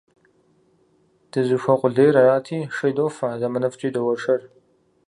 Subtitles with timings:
[1.31, 4.41] Дызыхуэкъулейр арати, шей дофэ, зэманыфӀкӀи доуэршэр.